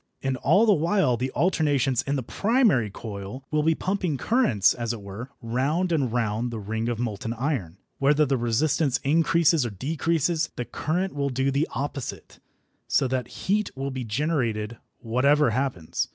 [0.23, 4.93] And all the while the alternations in the primary coil will be pumping currents, as
[4.93, 7.77] it were, round and round the ring of molten iron.
[7.99, 12.39] Whether the resistance increase or decrease, the current will do the opposite,
[12.87, 16.07] so that heat will be generated whatever happens.